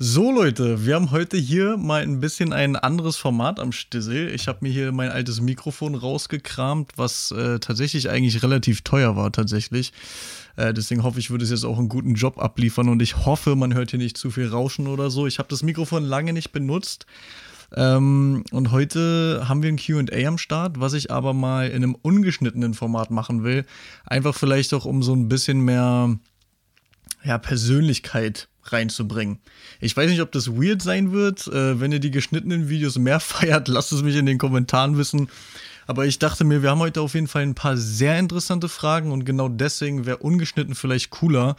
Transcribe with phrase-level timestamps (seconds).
[0.00, 4.32] So Leute, wir haben heute hier mal ein bisschen ein anderes Format am Stissel.
[4.32, 9.32] Ich habe mir hier mein altes Mikrofon rausgekramt, was äh, tatsächlich eigentlich relativ teuer war
[9.32, 9.92] tatsächlich.
[10.54, 13.56] Äh, deswegen hoffe ich, würde es jetzt auch einen guten Job abliefern und ich hoffe,
[13.56, 15.26] man hört hier nicht zu viel Rauschen oder so.
[15.26, 17.04] Ich habe das Mikrofon lange nicht benutzt.
[17.74, 21.96] Ähm, und heute haben wir ein QA am Start, was ich aber mal in einem
[21.96, 23.66] ungeschnittenen Format machen will.
[24.06, 26.16] Einfach vielleicht auch um so ein bisschen mehr
[27.24, 29.38] ja, Persönlichkeit reinzubringen.
[29.80, 31.46] Ich weiß nicht, ob das weird sein wird.
[31.48, 35.28] Äh, wenn ihr die geschnittenen Videos mehr feiert, lasst es mich in den Kommentaren wissen.
[35.86, 39.10] Aber ich dachte mir, wir haben heute auf jeden Fall ein paar sehr interessante Fragen
[39.10, 41.56] und genau deswegen wäre ungeschnitten vielleicht cooler,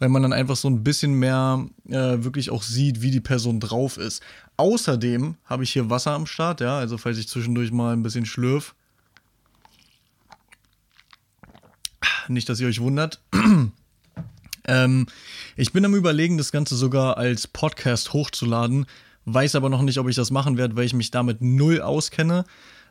[0.00, 3.60] weil man dann einfach so ein bisschen mehr äh, wirklich auch sieht, wie die Person
[3.60, 4.20] drauf ist.
[4.56, 8.26] Außerdem habe ich hier Wasser am Start, ja, also falls ich zwischendurch mal ein bisschen
[8.26, 8.74] schlürf.
[12.26, 13.20] Nicht, dass ihr euch wundert.
[14.68, 15.06] Ähm,
[15.56, 18.86] ich bin am Überlegen, das Ganze sogar als Podcast hochzuladen,
[19.24, 22.44] weiß aber noch nicht, ob ich das machen werde, weil ich mich damit null auskenne.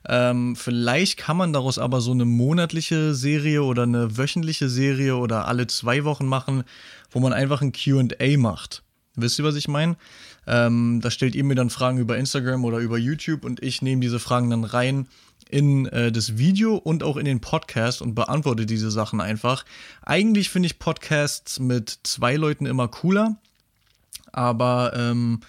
[0.08, 5.48] Ähm, vielleicht kann man daraus aber so eine monatliche Serie oder eine wöchentliche Serie oder
[5.48, 6.64] alle zwei Wochen machen,
[7.12, 8.84] wo man einfach ein QA macht.
[9.16, 9.98] Wisst ihr, was ich meine?
[10.46, 14.02] Ähm, da stellt ihr mir dann Fragen über Instagram oder über YouTube und ich nehme
[14.02, 15.08] diese Fragen dann rein
[15.50, 19.66] in äh, das Video und auch in den Podcast und beantworte diese Sachen einfach.
[20.02, 23.38] Eigentlich finde ich Podcasts mit zwei Leuten immer cooler,
[24.32, 25.42] aber ähm,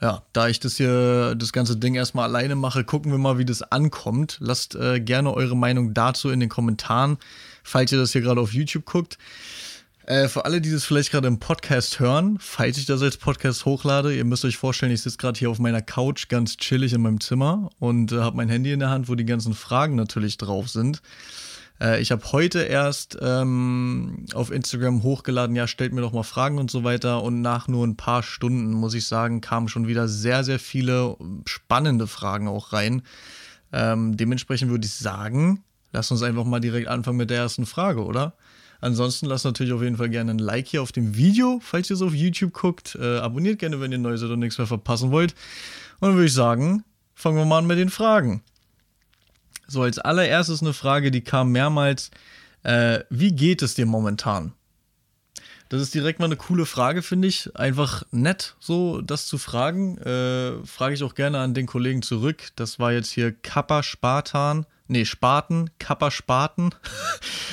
[0.00, 3.44] ja, da ich das hier, das ganze Ding erstmal alleine mache, gucken wir mal, wie
[3.44, 4.38] das ankommt.
[4.40, 7.18] Lasst äh, gerne eure Meinung dazu in den Kommentaren,
[7.64, 9.18] falls ihr das hier gerade auf YouTube guckt.
[10.08, 13.66] Äh, für alle, die das vielleicht gerade im Podcast hören, falls ich das als Podcast
[13.66, 17.02] hochlade, ihr müsst euch vorstellen, ich sitze gerade hier auf meiner Couch ganz chillig in
[17.02, 20.38] meinem Zimmer und äh, habe mein Handy in der Hand, wo die ganzen Fragen natürlich
[20.38, 21.02] drauf sind.
[21.78, 26.56] Äh, ich habe heute erst ähm, auf Instagram hochgeladen, ja, stellt mir doch mal Fragen
[26.56, 27.22] und so weiter.
[27.22, 31.18] Und nach nur ein paar Stunden, muss ich sagen, kamen schon wieder sehr, sehr viele
[31.44, 33.02] spannende Fragen auch rein.
[33.74, 38.02] Ähm, dementsprechend würde ich sagen, lass uns einfach mal direkt anfangen mit der ersten Frage,
[38.02, 38.32] oder?
[38.80, 41.94] Ansonsten lasst natürlich auf jeden Fall gerne ein Like hier auf dem Video, falls ihr
[41.94, 42.96] es auf YouTube guckt.
[43.00, 45.34] Äh, abonniert gerne, wenn ihr neu seid und nichts mehr verpassen wollt.
[46.00, 46.84] Und dann würde ich sagen,
[47.14, 48.42] fangen wir mal an mit den Fragen.
[49.66, 52.10] So, als allererstes eine Frage, die kam mehrmals.
[52.62, 54.52] Äh, wie geht es dir momentan?
[55.70, 57.54] Das ist direkt mal eine coole Frage, finde ich.
[57.56, 59.98] Einfach nett, so das zu fragen.
[59.98, 62.44] Äh, Frage ich auch gerne an den Kollegen zurück.
[62.56, 66.70] Das war jetzt hier Kappa Spartan nee, Spaten, Kappa Spaten.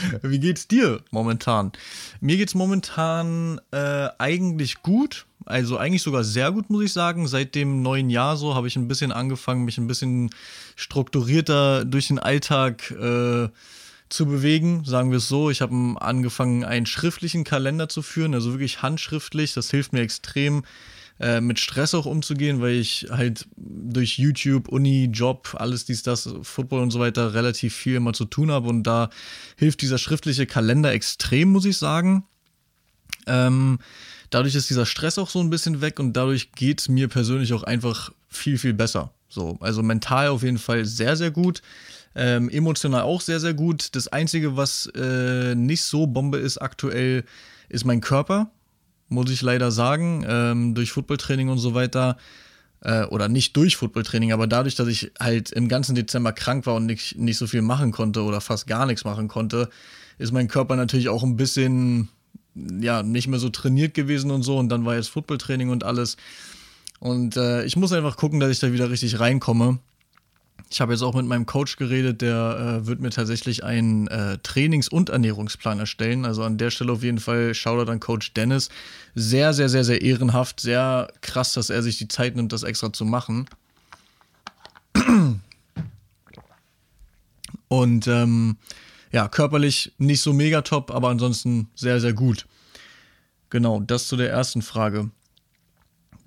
[0.22, 1.72] Wie geht's dir momentan?
[2.20, 5.26] Mir geht's momentan äh, eigentlich gut.
[5.46, 7.28] Also eigentlich sogar sehr gut, muss ich sagen.
[7.28, 10.32] Seit dem neuen Jahr so habe ich ein bisschen angefangen, mich ein bisschen
[10.76, 13.50] strukturierter durch den Alltag äh,
[14.10, 15.50] zu bewegen, sagen wir es so.
[15.50, 19.54] Ich habe angefangen, einen schriftlichen Kalender zu führen, also wirklich handschriftlich.
[19.54, 20.64] Das hilft mir extrem,
[21.20, 26.30] äh, mit Stress auch umzugehen, weil ich halt durch YouTube, Uni, Job, alles dies, das,
[26.42, 29.10] Football und so weiter relativ viel immer zu tun habe und da
[29.56, 32.26] hilft dieser schriftliche Kalender extrem, muss ich sagen.
[33.28, 33.80] Ähm,
[34.30, 37.54] dadurch ist dieser Stress auch so ein bisschen weg und dadurch geht es mir persönlich
[37.54, 39.14] auch einfach viel, viel besser.
[39.30, 41.62] So, also mental auf jeden Fall sehr, sehr gut.
[42.14, 43.96] Ähm, emotional auch sehr, sehr gut.
[43.96, 47.24] Das Einzige, was äh, nicht so Bombe ist aktuell,
[47.70, 48.52] ist mein Körper
[49.08, 52.18] muss ich leider sagen, ähm, durch Footballtraining und so weiter.
[52.82, 56.76] Äh, oder nicht durch Footballtraining, aber dadurch, dass ich halt im ganzen Dezember krank war
[56.76, 59.70] und nicht, nicht so viel machen konnte oder fast gar nichts machen konnte,
[60.18, 62.10] ist mein Körper natürlich auch ein bisschen,
[62.54, 64.58] ja, nicht mehr so trainiert gewesen und so.
[64.58, 66.18] Und dann war jetzt Footballtraining und alles.
[67.00, 69.80] Und äh, ich muss einfach gucken, dass ich da wieder richtig reinkomme.
[70.70, 74.40] Ich habe jetzt auch mit meinem Coach geredet, der äh, wird mir tatsächlich einen äh,
[74.40, 76.26] Trainings- und Ernährungsplan erstellen.
[76.26, 78.70] Also an der Stelle auf jeden Fall Shoutout an Coach Dennis.
[79.14, 80.60] Sehr, sehr, sehr, sehr ehrenhaft.
[80.60, 83.48] Sehr krass, dass er sich die Zeit nimmt, das extra zu machen.
[87.68, 88.58] Und ähm,
[89.12, 92.48] ja, körperlich nicht so mega top, aber ansonsten sehr, sehr gut.
[93.50, 95.12] Genau, das zu der ersten Frage.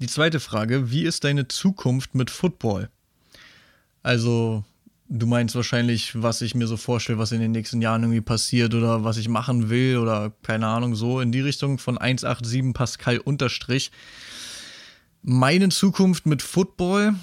[0.01, 2.89] Die zweite Frage, wie ist deine Zukunft mit Football?
[4.03, 4.65] Also,
[5.09, 8.75] du meinst wahrscheinlich, was ich mir so vorstelle, was in den nächsten Jahren irgendwie passiert
[8.75, 13.19] oder was ich machen will oder keine Ahnung, so in die Richtung von 187 Pascal
[13.19, 13.91] unterstrich.
[15.23, 17.15] Meine Zukunft mit Football,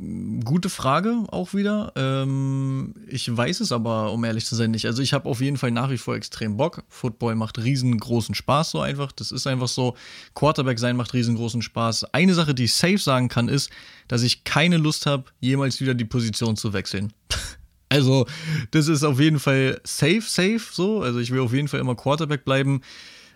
[0.00, 1.92] Gute Frage auch wieder.
[1.96, 4.86] Ähm, ich weiß es aber, um ehrlich zu sein, nicht.
[4.86, 6.84] Also ich habe auf jeden Fall nach wie vor extrem Bock.
[6.88, 9.10] Football macht riesengroßen Spaß, so einfach.
[9.10, 9.96] Das ist einfach so.
[10.36, 12.14] Quarterback sein macht riesengroßen Spaß.
[12.14, 13.70] Eine Sache, die ich safe sagen kann, ist,
[14.06, 17.12] dass ich keine Lust habe, jemals wieder die Position zu wechseln.
[17.88, 18.24] also
[18.70, 21.02] das ist auf jeden Fall safe, safe so.
[21.02, 22.82] Also ich will auf jeden Fall immer Quarterback bleiben.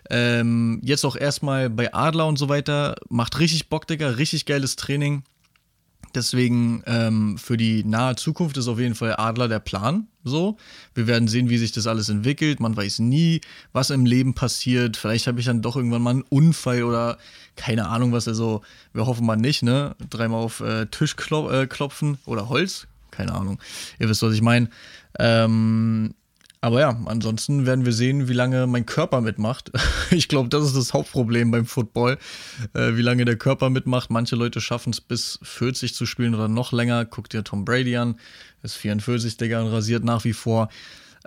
[0.09, 2.95] Ähm, jetzt auch erstmal bei Adler und so weiter.
[3.09, 4.11] Macht richtig Bock, Digga.
[4.11, 5.23] Richtig geiles Training.
[6.15, 10.07] Deswegen ähm, für die nahe Zukunft ist auf jeden Fall Adler der Plan.
[10.23, 10.57] So,
[10.93, 12.59] wir werden sehen, wie sich das alles entwickelt.
[12.59, 14.95] Man weiß nie, was im Leben passiert.
[14.95, 17.17] Vielleicht habe ich dann doch irgendwann mal einen Unfall oder
[17.55, 18.27] keine Ahnung, was.
[18.27, 18.61] Also,
[18.93, 19.95] wir hoffen mal nicht, ne?
[20.09, 22.87] Dreimal auf äh, Tisch klop äh, klopfen oder Holz.
[23.11, 23.59] Keine Ahnung.
[23.99, 24.69] Ihr wisst, was ich meine.
[25.19, 26.13] Ähm,
[26.63, 29.69] aber ja, ansonsten werden wir sehen, wie lange mein Körper mitmacht.
[30.11, 32.17] Ich glaube, das ist das Hauptproblem beim Football,
[32.73, 34.09] äh, wie lange der Körper mitmacht.
[34.09, 37.03] Manche Leute schaffen es bis 40 zu spielen oder noch länger.
[37.03, 38.15] Guckt dir Tom Brady an,
[38.61, 40.69] ist 44, Digga, und rasiert nach wie vor.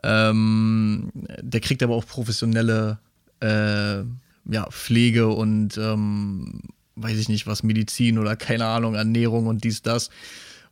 [0.02, 1.10] Ähm,
[1.42, 2.98] der kriegt aber auch professionelle
[3.40, 6.62] äh, ja, Pflege und ähm,
[6.94, 10.08] weiß ich nicht was, Medizin oder keine Ahnung, Ernährung und dies, das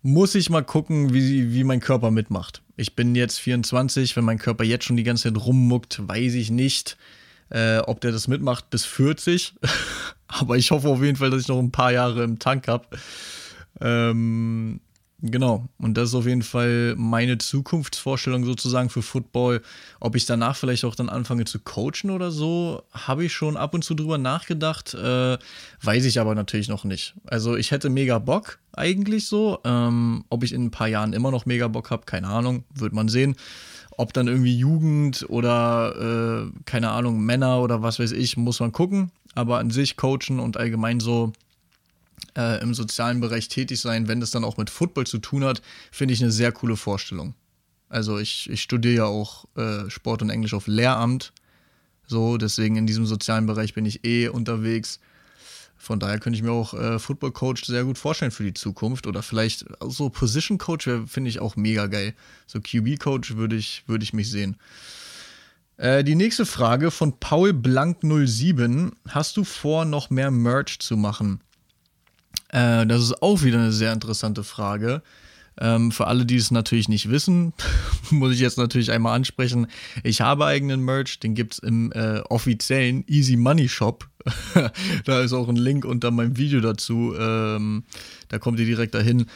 [0.05, 2.61] muss ich mal gucken, wie, wie mein Körper mitmacht.
[2.77, 6.51] Ich bin jetzt 24, wenn mein Körper jetzt schon die ganze Zeit rummuckt, weiß ich
[6.51, 6.99] nicht,
[7.49, 9.55] äh, ob der das mitmacht bis 40.
[10.29, 12.85] Aber ich hoffe auf jeden Fall, dass ich noch ein paar Jahre im Tank habe.
[13.81, 14.81] Ähm,
[15.23, 19.63] Genau, und das ist auf jeden Fall meine Zukunftsvorstellung sozusagen für Football.
[20.01, 23.73] Ob ich danach vielleicht auch dann anfange zu coachen oder so, habe ich schon ab
[23.73, 25.39] und zu drüber nachgedacht, äh,
[25.83, 27.15] weiß ich aber natürlich noch nicht.
[27.25, 29.61] Also ich hätte mega Bock eigentlich so.
[29.65, 32.93] Ähm, ob ich in ein paar Jahren immer noch mega Bock habe, keine Ahnung, wird
[32.93, 33.37] man sehen.
[33.97, 38.73] Ob dann irgendwie Jugend oder äh, keine Ahnung, Männer oder was weiß ich, muss man
[38.73, 39.11] gucken.
[39.35, 41.33] Aber an sich coachen und allgemein so
[42.37, 45.63] äh, im sozialen Bereich tätig sein, wenn das dann auch mit Football zu tun hat,
[45.91, 47.35] finde ich eine sehr coole Vorstellung.
[47.89, 51.33] Also ich, ich studiere ja auch äh, Sport und Englisch auf Lehramt.
[52.07, 55.01] So, deswegen in diesem sozialen Bereich bin ich eh unterwegs.
[55.77, 59.07] Von daher könnte ich mir auch äh, Football Coach sehr gut vorstellen für die Zukunft.
[59.07, 62.15] Oder vielleicht so Position Coach finde ich auch mega geil.
[62.47, 64.57] So QB Coach würde ich, würd ich mich sehen.
[65.77, 68.93] Äh, die nächste Frage von Paul Blank 07.
[69.09, 71.41] Hast du vor, noch mehr Merch zu machen?
[72.49, 75.03] Äh, das ist auch wieder eine sehr interessante Frage.
[75.61, 77.53] Ähm, für alle, die es natürlich nicht wissen,
[78.11, 79.69] muss ich jetzt natürlich einmal ansprechen.
[80.03, 84.09] Ich habe eigenen Merch, den gibt es im äh, offiziellen Easy Money Shop.
[85.05, 87.15] da ist auch ein Link unter meinem Video dazu.
[87.19, 87.85] Ähm,
[88.29, 89.27] da kommt ihr direkt dahin.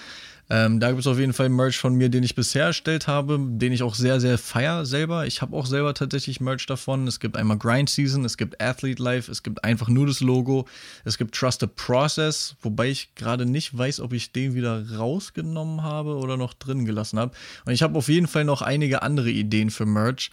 [0.50, 3.38] Ähm, da gibt es auf jeden Fall Merch von mir, den ich bisher erstellt habe,
[3.38, 5.26] den ich auch sehr, sehr feier selber.
[5.26, 7.06] Ich habe auch selber tatsächlich Merch davon.
[7.06, 10.66] Es gibt einmal Grind Season, es gibt Athlete Life, es gibt einfach nur das Logo,
[11.04, 15.82] es gibt Trust the Process, wobei ich gerade nicht weiß, ob ich den wieder rausgenommen
[15.82, 17.32] habe oder noch drin gelassen habe.
[17.66, 20.30] Und ich habe auf jeden Fall noch einige andere Ideen für Merch.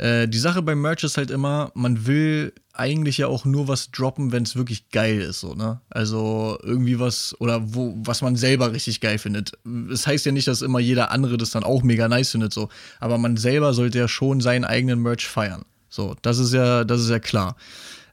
[0.00, 3.90] Äh, die Sache beim Merch ist halt immer, man will eigentlich ja auch nur was
[3.90, 5.82] droppen, wenn es wirklich geil ist, so, ne?
[5.90, 9.52] Also irgendwie was, oder wo, was man selber richtig geil findet.
[9.52, 12.54] Es das heißt ja nicht, dass immer jeder andere das dann auch mega nice findet,
[12.54, 12.70] so.
[12.98, 15.66] Aber man selber sollte ja schon seinen eigenen Merch feiern.
[15.90, 17.56] So, das ist ja, das ist ja klar.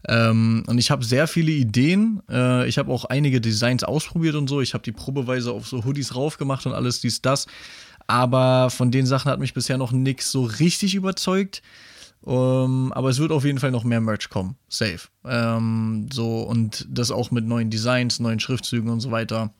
[0.09, 2.21] Ähm, und ich habe sehr viele Ideen.
[2.29, 4.59] Äh, ich habe auch einige Designs ausprobiert und so.
[4.59, 7.47] Ich habe die probeweise auf so Hoodies raufgemacht und alles dies, das.
[8.07, 11.61] Aber von den Sachen hat mich bisher noch nichts so richtig überzeugt.
[12.21, 14.57] Um, ähm, aber es wird auf jeden Fall noch mehr Merch kommen.
[14.67, 14.99] Safe.
[15.23, 19.53] Ähm, so, und das auch mit neuen Designs, neuen Schriftzügen und so weiter.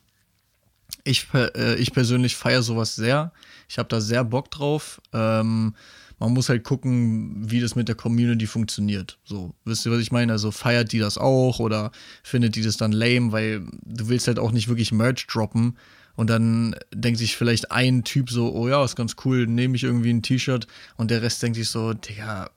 [1.04, 3.32] Ich, äh, ich persönlich feiere sowas sehr.
[3.70, 5.02] Ich habe da sehr Bock drauf.
[5.14, 5.76] Ähm,
[6.20, 9.20] man muss halt gucken, wie das mit der Community funktioniert.
[9.24, 10.32] So, wisst ihr, was ich meine?
[10.32, 11.92] Also feiert die das auch oder
[12.24, 15.78] findet die das dann lame, weil du willst halt auch nicht wirklich Merch droppen,
[16.18, 19.84] und dann denkt sich vielleicht ein Typ so, oh ja, ist ganz cool, nehme ich
[19.84, 22.50] irgendwie ein T-Shirt und der Rest denkt sich so, Digga,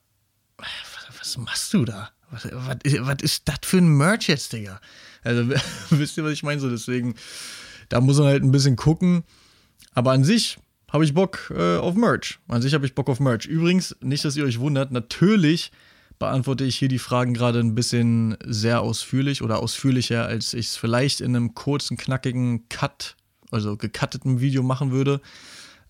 [0.56, 0.66] was,
[1.18, 2.10] was machst du da?
[2.30, 4.80] Was, was, was ist das für ein Merch jetzt, Digga?
[5.22, 5.46] Also,
[5.90, 6.58] wisst ihr, was ich meine?
[6.58, 7.14] So, deswegen,
[7.90, 9.24] da muss man halt ein bisschen gucken.
[9.92, 10.56] Aber an sich
[10.90, 12.38] habe ich Bock äh, auf Merch.
[12.48, 13.44] An sich habe ich Bock auf Merch.
[13.44, 15.70] Übrigens, nicht, dass ihr euch wundert, natürlich
[16.18, 20.76] beantworte ich hier die Fragen gerade ein bisschen sehr ausführlich oder ausführlicher, als ich es
[20.76, 23.16] vielleicht in einem kurzen, knackigen Cut
[23.50, 25.20] also gecutteten Video machen würde,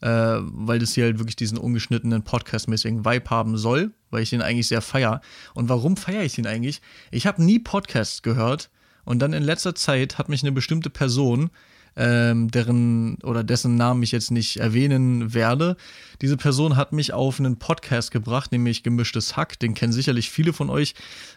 [0.01, 4.43] äh, weil das hier halt wirklich diesen ungeschnittenen Podcast-mäßigen Vibe haben soll, weil ich den
[4.43, 5.21] eigentlich sehr feier.
[5.55, 6.81] Und warum feiere ich den eigentlich?
[7.11, 8.71] Ich habe nie Podcasts gehört
[9.05, 11.51] und dann in letzter Zeit hat mich eine bestimmte Person,
[11.97, 15.77] ähm, deren oder dessen Namen ich jetzt nicht erwähnen werde.
[16.23, 19.59] Diese Person hat mich auf einen Podcast gebracht, nämlich Gemischtes Hack.
[19.59, 20.95] Den kennen sicherlich viele von euch.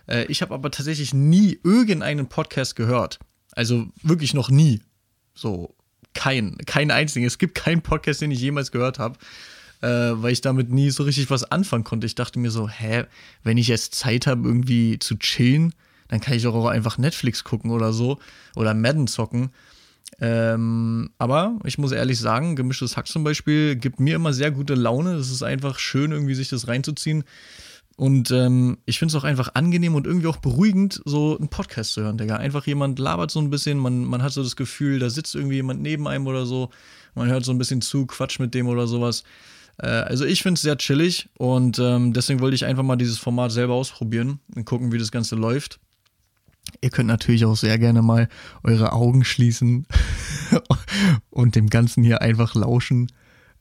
[0.08, 3.20] Äh, ich habe aber tatsächlich nie irgendeinen Podcast gehört.
[3.54, 4.82] Also wirklich noch nie.
[5.34, 5.76] So,
[6.14, 7.26] kein, kein einzigen.
[7.26, 9.18] Es gibt keinen Podcast, den ich jemals gehört habe,
[9.82, 12.08] äh, weil ich damit nie so richtig was anfangen konnte.
[12.08, 13.06] Ich dachte mir so, hä,
[13.44, 15.74] wenn ich jetzt Zeit habe, irgendwie zu chillen,
[16.08, 18.20] dann kann ich auch einfach Netflix gucken oder so
[18.56, 19.52] oder Madden zocken.
[20.20, 24.76] Ähm, aber ich muss ehrlich sagen, gemischtes Hack zum Beispiel gibt mir immer sehr gute
[24.76, 25.16] Laune.
[25.16, 27.24] Es ist einfach schön, irgendwie sich das reinzuziehen.
[27.96, 31.94] Und ähm, ich finde es auch einfach angenehm und irgendwie auch beruhigend, so einen Podcast
[31.94, 32.38] zu hören, Digga.
[32.38, 35.58] Einfach jemand labert so ein bisschen, man, man hat so das Gefühl, da sitzt irgendwie
[35.58, 36.72] jemand neben einem oder so.
[37.14, 39.24] Man hört so ein bisschen zu, quatscht mit dem oder sowas.
[39.78, 43.20] Äh, also ich finde es sehr chillig und ähm, deswegen wollte ich einfach mal dieses
[43.20, 45.80] Format selber ausprobieren und gucken, wie das Ganze läuft.
[46.82, 48.30] Ihr könnt natürlich auch sehr gerne mal
[48.64, 49.86] eure Augen schließen
[51.30, 53.12] und dem Ganzen hier einfach lauschen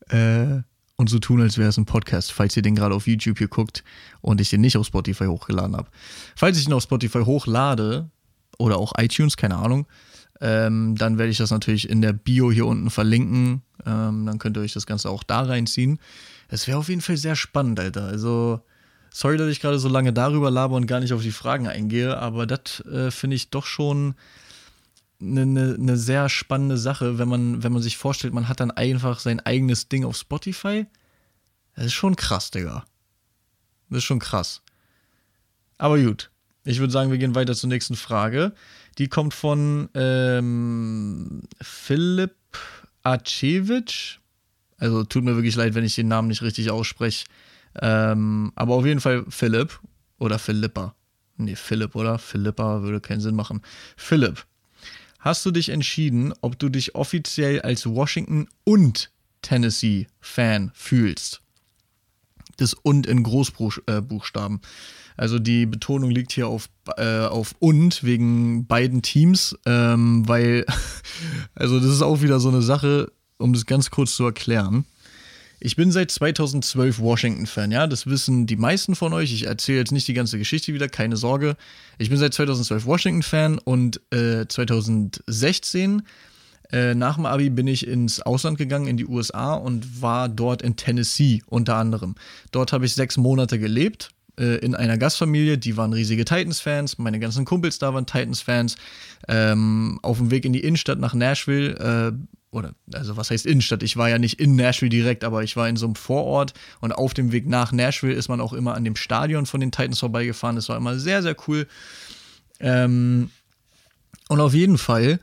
[0.09, 0.62] äh,
[1.03, 3.49] und so tun, als wäre es ein Podcast, falls ihr den gerade auf YouTube hier
[3.49, 3.83] guckt
[4.21, 5.89] und ich den nicht auf Spotify hochgeladen habe.
[6.37, 8.09] Falls ich ihn auf Spotify hochlade
[8.57, 9.87] oder auch iTunes, keine Ahnung,
[10.41, 13.63] ähm, dann werde ich das natürlich in der Bio hier unten verlinken.
[13.85, 15.99] Ähm, dann könnt ihr euch das Ganze auch da reinziehen.
[16.49, 18.05] Es wäre auf jeden Fall sehr spannend, Alter.
[18.05, 18.61] Also,
[19.13, 22.17] sorry, dass ich gerade so lange darüber laber und gar nicht auf die Fragen eingehe,
[22.17, 24.15] aber das äh, finde ich doch schon
[25.23, 28.71] eine, eine, eine, sehr spannende Sache, wenn man, wenn man sich vorstellt, man hat dann
[28.71, 30.87] einfach sein eigenes Ding auf Spotify.
[31.75, 32.85] Das ist schon krass, Digga.
[33.88, 34.62] Das ist schon krass.
[35.79, 36.31] Aber gut.
[36.64, 38.52] Ich würde sagen, wir gehen weiter zur nächsten Frage.
[38.99, 42.37] Die kommt von ähm, Philipp
[43.02, 44.21] Acevich.
[44.79, 47.26] Also tut mir wirklich leid, wenn ich den Namen nicht richtig ausspreche.
[47.81, 49.81] Ähm, aber auf jeden Fall Philipp
[50.19, 50.95] oder Philippa.
[51.37, 52.19] Nee, Philipp, oder?
[52.19, 53.62] Philippa würde keinen Sinn machen.
[53.97, 54.45] Philipp,
[55.23, 59.11] hast du dich entschieden, ob du dich offiziell als Washington und
[59.41, 61.41] Tennessee-Fan fühlst?
[62.59, 64.61] Das und in Großbuchstaben.
[65.17, 70.67] Also die Betonung liegt hier auf, äh, auf und wegen beiden Teams, ähm, weil,
[71.55, 74.85] also das ist auch wieder so eine Sache, um das ganz kurz zu erklären.
[75.64, 79.33] Ich bin seit 2012 Washington-Fan, ja, das wissen die meisten von euch.
[79.33, 81.57] Ich erzähle jetzt nicht die ganze Geschichte wieder, keine Sorge.
[81.99, 86.02] Ich bin seit 2012 Washington-Fan und äh, 2016
[86.73, 90.62] äh, nach dem Abi bin ich ins Ausland gegangen, in die USA und war dort
[90.62, 92.16] in Tennessee unter anderem.
[92.50, 97.21] Dort habe ich sechs Monate gelebt äh, in einer Gastfamilie, die waren riesige Titans-Fans, meine
[97.21, 98.75] ganzen Kumpels da waren Titans-Fans.
[99.28, 102.12] Ähm, auf dem Weg in die Innenstadt nach Nashville, äh,
[102.53, 103.83] oder also was heißt Innenstadt?
[103.83, 106.93] Ich war ja nicht in Nashville direkt, aber ich war in so einem Vorort und
[106.93, 109.99] auf dem Weg nach Nashville ist man auch immer an dem Stadion von den Titans
[109.99, 110.57] vorbeigefahren.
[110.57, 111.67] Das war immer sehr, sehr cool.
[112.61, 113.31] Ähm,
[114.29, 115.19] und auf jeden Fall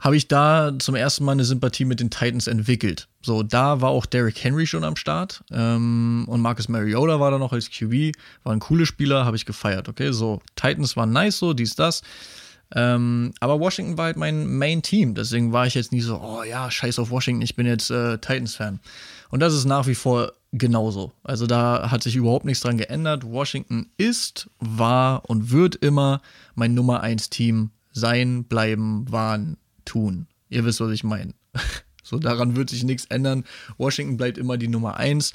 [0.00, 3.06] habe ich da zum ersten Mal eine Sympathie mit den Titans entwickelt.
[3.22, 7.38] So, da war auch Derrick Henry schon am Start ähm, und Marcus Mariota war da
[7.38, 9.88] noch als QB, war ein cooler Spieler, habe ich gefeiert.
[9.88, 12.02] Okay, so Titans waren nice, so dies das.
[12.74, 16.44] Ähm, aber Washington war halt mein Main Team, deswegen war ich jetzt nie so, oh
[16.44, 18.78] ja, scheiß auf Washington, ich bin jetzt äh, Titans-Fan.
[19.30, 21.12] Und das ist nach wie vor genauso.
[21.22, 23.24] Also da hat sich überhaupt nichts dran geändert.
[23.24, 26.20] Washington ist, war und wird immer
[26.54, 30.26] mein Nummer 1 Team sein, bleiben, waren, tun.
[30.48, 31.34] Ihr wisst, was ich meine.
[32.02, 33.44] so, daran wird sich nichts ändern.
[33.78, 35.32] Washington bleibt immer die Nummer 1.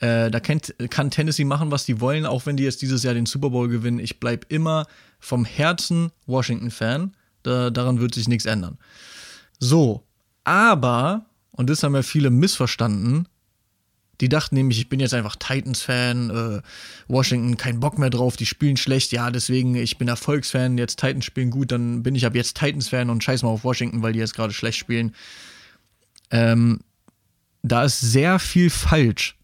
[0.00, 3.14] Äh, da kann, kann, Tennessee machen, was die wollen, auch wenn die jetzt dieses Jahr
[3.14, 3.98] den Super Bowl gewinnen.
[3.98, 4.86] Ich bleibe immer
[5.24, 7.14] vom Herzen Washington-Fan.
[7.42, 8.78] Da, daran wird sich nichts ändern.
[9.58, 10.04] So,
[10.44, 13.26] aber, und das haben ja viele missverstanden,
[14.20, 16.62] die dachten nämlich, ich bin jetzt einfach Titans-Fan, äh,
[17.08, 21.24] Washington kein Bock mehr drauf, die spielen schlecht, ja, deswegen, ich bin Erfolgsfan, jetzt Titans
[21.24, 24.20] spielen gut, dann bin ich ab jetzt Titans-Fan und scheiß mal auf Washington, weil die
[24.20, 25.14] jetzt gerade schlecht spielen.
[26.30, 26.80] Ähm,
[27.62, 29.36] da ist sehr viel falsch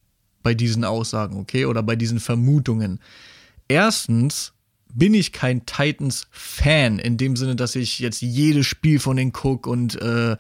[0.43, 3.01] bei diesen Aussagen, okay, oder bei diesen Vermutungen.
[3.67, 4.53] Erstens
[4.95, 9.69] bin ich kein Titans-Fan, in dem Sinne, dass ich jetzt jedes Spiel von denen gucke
[9.69, 10.37] und äh,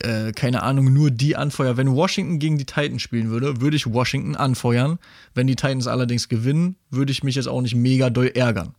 [0.00, 1.76] äh, keine Ahnung, nur die anfeuern.
[1.76, 4.98] Wenn Washington gegen die Titans spielen würde, würde ich Washington anfeuern.
[5.34, 8.74] Wenn die Titans allerdings gewinnen, würde ich mich jetzt auch nicht mega doll ärgern.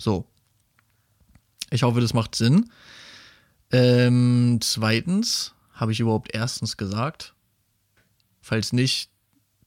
[0.00, 0.26] So.
[1.70, 2.70] Ich hoffe, das macht Sinn.
[3.70, 7.34] Ähm, zweitens, habe ich überhaupt erstens gesagt?
[8.40, 9.10] Falls nicht,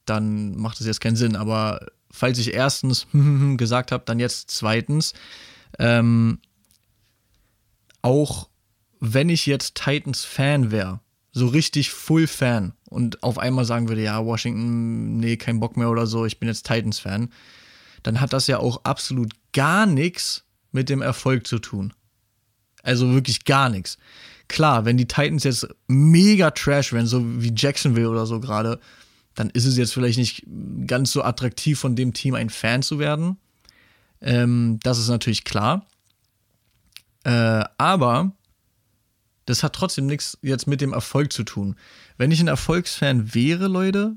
[0.04, 1.36] dann macht es jetzt keinen Sinn.
[1.36, 3.06] Aber falls ich erstens
[3.56, 5.12] gesagt habe, dann jetzt zweitens.
[5.78, 6.38] Ähm,
[8.00, 8.48] auch
[9.00, 11.00] wenn ich jetzt Titans-Fan wäre,
[11.32, 16.06] so richtig Full-Fan und auf einmal sagen würde, ja, Washington, nee, kein Bock mehr oder
[16.06, 17.28] so, ich bin jetzt Titans-Fan,
[18.02, 21.92] dann hat das ja auch absolut gar nichts mit dem Erfolg zu tun.
[22.82, 23.98] Also wirklich gar nichts.
[24.48, 28.80] Klar, wenn die Titans jetzt mega trash wären, so wie Jacksonville oder so gerade,
[29.36, 30.44] dann ist es jetzt vielleicht nicht
[30.86, 33.36] ganz so attraktiv von dem Team ein Fan zu werden.
[34.20, 35.86] Ähm, das ist natürlich klar.
[37.22, 38.32] Äh, aber
[39.44, 41.76] das hat trotzdem nichts jetzt mit dem Erfolg zu tun.
[42.16, 44.16] Wenn ich ein Erfolgsfan wäre, Leute,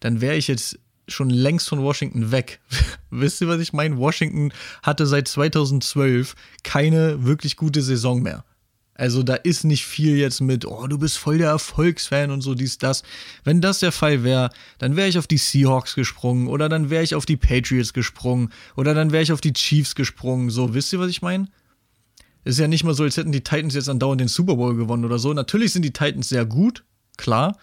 [0.00, 2.60] dann wäre ich jetzt schon längst von Washington weg.
[3.10, 3.98] Wisst ihr, was ich meine?
[3.98, 8.44] Washington hatte seit 2012 keine wirklich gute Saison mehr.
[8.94, 12.54] Also da ist nicht viel jetzt mit, oh, du bist voll der Erfolgsfan und so
[12.54, 13.02] dies, das.
[13.42, 17.02] Wenn das der Fall wäre, dann wäre ich auf die Seahawks gesprungen oder dann wäre
[17.02, 20.50] ich auf die Patriots gesprungen oder dann wäre ich auf die Chiefs gesprungen.
[20.50, 21.48] So, wisst ihr, was ich meine?
[22.44, 25.04] Ist ja nicht mal so, als hätten die Titans jetzt andauernd den Super Bowl gewonnen
[25.04, 25.32] oder so.
[25.32, 26.84] Natürlich sind die Titans sehr gut,
[27.16, 27.58] klar.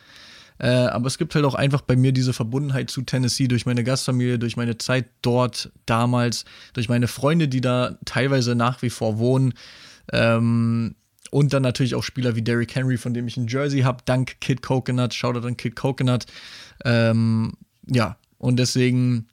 [0.58, 3.84] Äh, aber es gibt halt auch einfach bei mir diese Verbundenheit zu Tennessee durch meine
[3.84, 9.18] Gastfamilie, durch meine Zeit dort damals, durch meine Freunde, die da teilweise nach wie vor
[9.18, 9.54] wohnen.
[10.12, 10.96] Ähm,
[11.32, 14.40] und dann natürlich auch Spieler wie Derrick Henry, von dem ich ein Jersey habe, dank
[14.42, 15.14] Kid Coconut.
[15.14, 16.26] Shoutout an Kid Coconut.
[16.86, 17.54] Ähm,
[17.88, 19.28] ja, und deswegen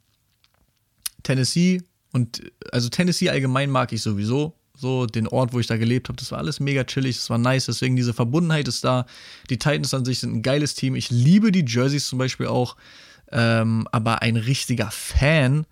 [1.24, 2.40] Tennessee und
[2.72, 4.54] also Tennessee allgemein mag ich sowieso.
[4.76, 7.38] So, den Ort, wo ich da gelebt habe, das war alles mega chillig, das war
[7.38, 9.06] nice, deswegen diese Verbundenheit ist da.
[9.50, 10.94] Die Titans an sich sind ein geiles Team.
[10.94, 12.76] Ich liebe die Jerseys zum Beispiel auch.
[13.32, 15.66] Ähm, aber ein richtiger Fan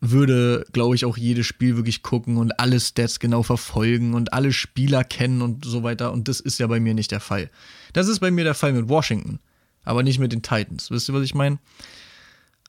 [0.00, 4.52] würde, glaube ich, auch jedes Spiel wirklich gucken und alle Stats genau verfolgen und alle
[4.52, 6.12] Spieler kennen und so weiter.
[6.12, 7.50] Und das ist ja bei mir nicht der Fall.
[7.92, 9.40] Das ist bei mir der Fall mit Washington,
[9.84, 10.90] aber nicht mit den Titans.
[10.90, 11.58] Wisst ihr, was ich meine?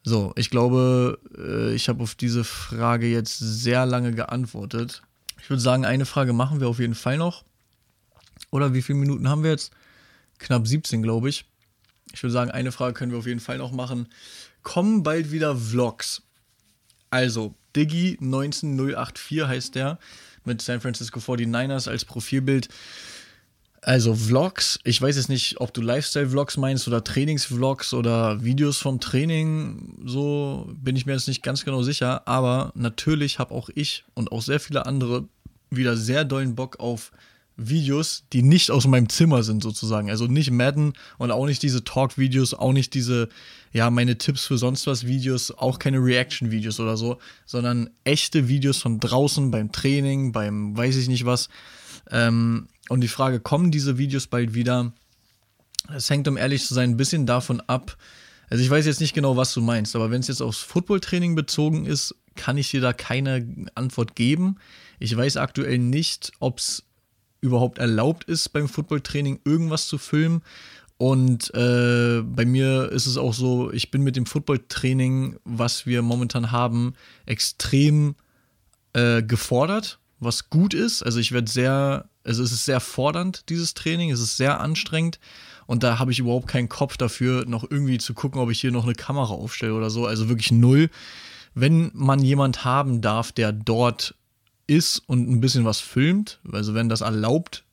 [0.03, 5.03] So, ich glaube, äh, ich habe auf diese Frage jetzt sehr lange geantwortet.
[5.41, 7.43] Ich würde sagen, eine Frage machen wir auf jeden Fall noch.
[8.49, 9.71] Oder wie viele Minuten haben wir jetzt?
[10.39, 11.45] Knapp 17, glaube ich.
[12.13, 14.07] Ich würde sagen, eine Frage können wir auf jeden Fall noch machen.
[14.63, 16.23] Kommen bald wieder Vlogs?
[17.09, 19.99] Also, Diggy19084 heißt der,
[20.45, 22.69] mit San Francisco 49ers als Profilbild.
[23.81, 28.99] Also Vlogs, ich weiß jetzt nicht, ob du Lifestyle-Vlogs meinst oder Trainings-Vlogs oder Videos vom
[28.99, 34.03] Training, so bin ich mir jetzt nicht ganz genau sicher, aber natürlich habe auch ich
[34.15, 35.29] und auch sehr viele andere
[35.69, 37.11] wieder sehr dollen Bock auf
[37.59, 40.09] Videos, die nicht aus meinem Zimmer sind, sozusagen.
[40.09, 43.29] Also nicht Madden und auch nicht diese Talk-Videos, auch nicht diese,
[43.73, 48.81] ja, meine Tipps für sonst was Videos, auch keine Reaction-Videos oder so, sondern echte Videos
[48.81, 51.49] von draußen beim Training, beim weiß ich nicht was.
[52.09, 54.93] Ähm, und die Frage, kommen diese Videos bald wieder?
[55.93, 57.97] Es hängt, um ehrlich zu sein, ein bisschen davon ab.
[58.49, 61.35] Also ich weiß jetzt nicht genau, was du meinst, aber wenn es jetzt aufs Footballtraining
[61.35, 64.57] bezogen ist, kann ich dir da keine Antwort geben.
[64.97, 66.83] Ich weiß aktuell nicht, ob es
[67.41, 70.41] überhaupt erlaubt ist, beim Footballtraining irgendwas zu filmen.
[70.97, 76.01] Und äh, bei mir ist es auch so, ich bin mit dem Footballtraining, was wir
[76.01, 76.93] momentan haben,
[77.25, 78.15] extrem
[78.91, 81.01] äh, gefordert, was gut ist.
[81.01, 85.19] Also ich werde sehr, also es ist sehr fordernd, dieses Training, es ist sehr anstrengend.
[85.67, 88.71] Und da habe ich überhaupt keinen Kopf dafür, noch irgendwie zu gucken, ob ich hier
[88.71, 90.05] noch eine Kamera aufstelle oder so.
[90.05, 90.89] Also wirklich null.
[91.53, 94.15] Wenn man jemand haben darf, der dort
[94.69, 97.63] ist und ein bisschen was filmt, also wenn das erlaubt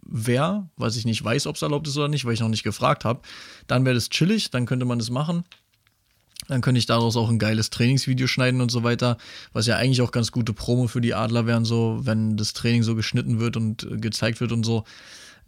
[0.00, 2.62] wäre, was ich nicht weiß, ob es erlaubt ist oder nicht, weil ich noch nicht
[2.62, 3.20] gefragt habe,
[3.66, 5.44] dann wäre das chillig, dann könnte man das machen.
[6.48, 9.16] Dann könnte ich daraus auch ein geiles Trainingsvideo schneiden und so weiter,
[9.52, 12.84] was ja eigentlich auch ganz gute Promo für die Adler wären, so, wenn das Training
[12.84, 14.84] so geschnitten wird und äh, gezeigt wird und so.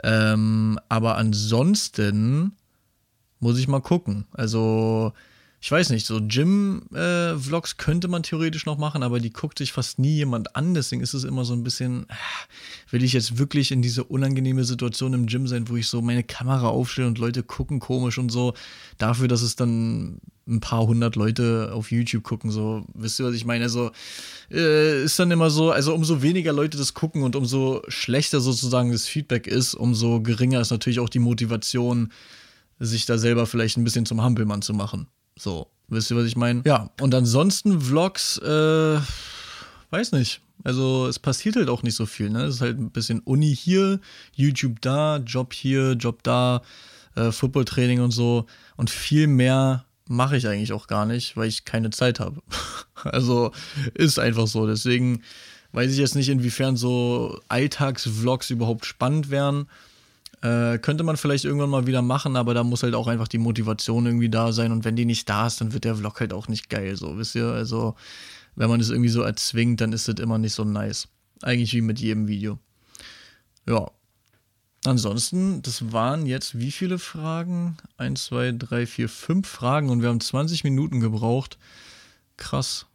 [0.03, 2.57] Ähm, aber ansonsten
[3.39, 4.27] muss ich mal gucken.
[4.33, 5.13] Also,
[5.61, 9.73] ich weiß nicht, so Gym-Vlogs äh, könnte man theoretisch noch machen, aber die guckt sich
[9.73, 10.73] fast nie jemand an.
[10.75, 12.15] Deswegen ist es immer so ein bisschen, äh,
[12.93, 16.23] will ich jetzt wirklich in diese unangenehme Situation im Gym sein, wo ich so meine
[16.23, 18.55] Kamera aufstelle und Leute gucken komisch und so,
[18.99, 23.35] dafür, dass es dann ein paar hundert Leute auf YouTube gucken, so, wisst ihr, was
[23.35, 23.65] ich meine?
[23.65, 23.91] Also,
[24.53, 28.93] äh, ist dann immer so, also umso weniger Leute das gucken und umso schlechter sozusagen
[28.93, 32.13] das Feedback ist, umso geringer ist natürlich auch die Motivation,
[32.79, 35.09] sich da selber vielleicht ein bisschen zum Hampelmann zu machen.
[35.39, 36.63] So, wisst ihr, was ich meine?
[36.67, 38.99] Ja, und ansonsten Vlogs, äh,
[39.91, 40.41] weiß nicht.
[40.65, 42.45] Also es passiert halt auch nicht so viel, ne?
[42.45, 44.01] Es ist halt ein bisschen Uni hier,
[44.35, 46.63] YouTube da, Job hier, Job da,
[47.15, 48.47] äh, Footballtraining und so.
[48.77, 52.43] Und viel mehr mache ich eigentlich auch gar nicht, weil ich keine Zeit habe.
[53.05, 53.53] also
[53.95, 54.67] ist einfach so.
[54.67, 55.23] Deswegen
[55.73, 59.69] weiß ich jetzt nicht, inwiefern so Alltagsvlogs überhaupt spannend wären.
[60.41, 63.39] Äh, könnte man vielleicht irgendwann mal wieder machen, aber da muss halt auch einfach die
[63.39, 64.71] Motivation irgendwie da sein.
[64.71, 67.19] Und wenn die nicht da ist, dann wird der Vlog halt auch nicht geil, so,
[67.19, 67.47] wisst ihr?
[67.47, 67.97] Also,
[68.55, 71.09] wenn man es irgendwie so erzwingt, dann ist das immer nicht so nice.
[71.43, 72.59] Eigentlich wie mit jedem Video.
[73.69, 73.91] Ja.
[74.85, 77.77] Ansonsten, das waren jetzt wie viele Fragen?
[77.97, 81.59] Eins, zwei, drei, vier, fünf Fragen und wir haben 20 Minuten gebraucht.
[82.37, 82.87] Krass.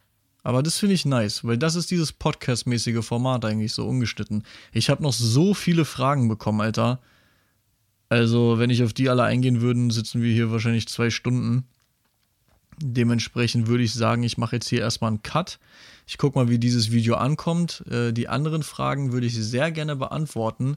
[0.42, 4.44] Aber das finde ich nice, weil das ist dieses Podcast-mäßige Format eigentlich so ungeschnitten.
[4.72, 7.00] Ich habe noch so viele Fragen bekommen, Alter.
[8.14, 11.64] Also, wenn ich auf die alle eingehen würde, sitzen wir hier wahrscheinlich zwei Stunden.
[12.80, 15.58] Dementsprechend würde ich sagen, ich mache jetzt hier erstmal einen Cut.
[16.06, 17.82] Ich gucke mal, wie dieses Video ankommt.
[17.90, 20.76] Äh, die anderen Fragen würde ich sehr gerne beantworten.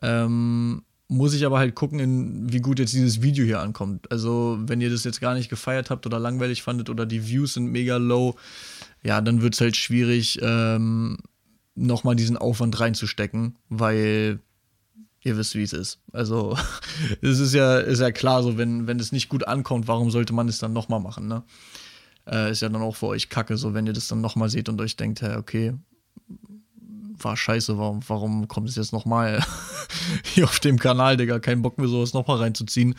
[0.00, 4.10] Ähm, muss ich aber halt gucken, in, wie gut jetzt dieses Video hier ankommt.
[4.10, 7.52] Also, wenn ihr das jetzt gar nicht gefeiert habt oder langweilig fandet oder die Views
[7.52, 8.34] sind mega low,
[9.02, 11.18] ja, dann wird es halt schwierig, ähm,
[11.74, 14.40] nochmal diesen Aufwand reinzustecken, weil
[15.24, 16.00] ihr wisst, wie es ist.
[16.12, 16.56] Also,
[17.20, 20.32] es ist ja, ist ja klar, so, wenn, wenn es nicht gut ankommt, warum sollte
[20.32, 21.42] man es dann nochmal machen, ne?
[22.26, 24.68] Äh, ist ja dann auch für euch kacke, so, wenn ihr das dann nochmal seht
[24.68, 25.74] und euch denkt, hey, okay,
[27.18, 29.44] war scheiße, warum, warum kommt es jetzt nochmal
[30.24, 31.38] hier auf dem Kanal, Digga?
[31.40, 32.94] Kein Bock mehr, sowas nochmal reinzuziehen.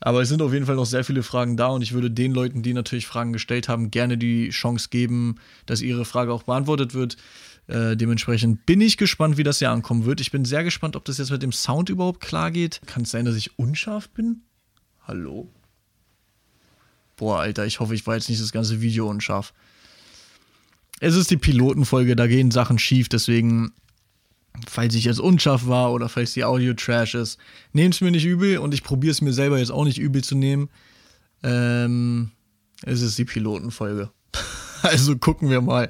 [0.00, 2.32] Aber es sind auf jeden Fall noch sehr viele Fragen da und ich würde den
[2.32, 6.94] Leuten, die natürlich Fragen gestellt haben, gerne die Chance geben, dass ihre Frage auch beantwortet
[6.94, 7.16] wird.
[7.68, 10.20] Äh, dementsprechend bin ich gespannt, wie das hier ankommen wird.
[10.20, 12.80] Ich bin sehr gespannt, ob das jetzt mit dem Sound überhaupt klar geht.
[12.86, 14.40] Kann es sein, dass ich unscharf bin?
[15.06, 15.48] Hallo?
[17.16, 19.52] Boah, Alter, ich hoffe, ich war jetzt nicht das ganze Video unscharf.
[21.00, 23.72] Es ist die Pilotenfolge, da gehen Sachen schief, deswegen,
[24.66, 27.38] falls ich jetzt unscharf war oder falls die Audio trash ist,
[27.72, 30.24] nehmt es mir nicht übel und ich probiere es mir selber jetzt auch nicht übel
[30.24, 30.70] zu nehmen.
[31.42, 32.30] Ähm,
[32.82, 34.10] es ist die Pilotenfolge.
[34.82, 35.88] Also gucken wir mal.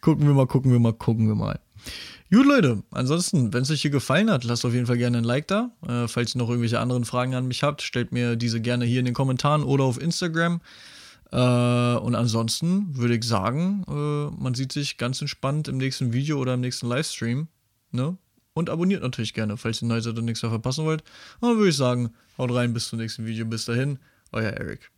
[0.00, 1.58] Gucken wir mal, gucken wir mal, gucken wir mal.
[2.32, 5.24] Gut, Leute, ansonsten, wenn es euch hier gefallen hat, lasst auf jeden Fall gerne ein
[5.24, 5.72] Like da.
[5.86, 9.00] Äh, falls ihr noch irgendwelche anderen Fragen an mich habt, stellt mir diese gerne hier
[9.00, 10.60] in den Kommentaren oder auf Instagram.
[11.32, 16.38] Äh, und ansonsten würde ich sagen, äh, man sieht sich ganz entspannt im nächsten Video
[16.38, 17.48] oder im nächsten Livestream.
[17.90, 18.16] Ne?
[18.52, 21.02] Und abonniert natürlich gerne, falls ihr neu seid und nichts mehr verpassen wollt.
[21.40, 23.44] Und dann würde ich sagen, haut rein, bis zum nächsten Video.
[23.44, 23.98] Bis dahin,
[24.30, 24.90] euer Eric.